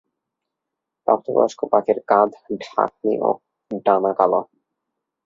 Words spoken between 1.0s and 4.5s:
প্রাপ্তবয়স্ক পাখির কাঁধ-ঢাকনি ও ডানা কালো।